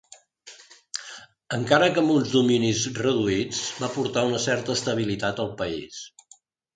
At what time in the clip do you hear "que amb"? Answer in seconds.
1.97-2.13